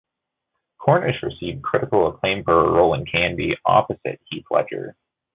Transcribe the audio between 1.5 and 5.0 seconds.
critical acclaim for her role in "Candy", opposite Heath Ledger.